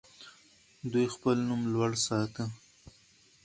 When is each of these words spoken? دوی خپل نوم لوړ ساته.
دوی 0.91 1.05
خپل 1.15 1.37
نوم 1.47 1.61
لوړ 1.73 1.91
ساته. 2.05 2.43